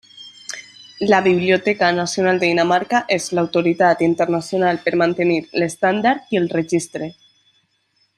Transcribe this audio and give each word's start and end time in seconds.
La 1.01 1.21
Biblioteca 1.25 1.89
Nacional 1.97 2.39
de 2.43 2.49
Dinamarca 2.51 3.01
és 3.17 3.27
l'autoritat 3.39 4.01
internacional 4.07 4.81
per 4.87 4.95
mantenir 5.03 5.37
l'estàndard 5.61 6.35
i 6.37 6.41
el 6.41 6.49
registre. 6.59 7.11